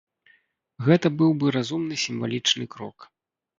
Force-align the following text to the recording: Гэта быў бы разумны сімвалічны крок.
Гэта 0.87 1.11
быў 1.19 1.31
бы 1.45 1.53
разумны 1.57 2.01
сімвалічны 2.07 2.65
крок. 2.75 3.09